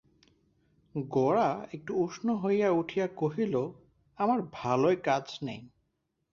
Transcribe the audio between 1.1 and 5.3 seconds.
গোরা একটু উষ্ণ হইয়া উঠিয়া কহিল, আমার ভালোয় কাজ